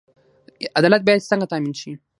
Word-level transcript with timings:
عدالت 0.79 1.01
باید 1.05 1.27
څنګه 1.31 1.45
تامین 1.51 1.73
شي؟ 1.81 1.91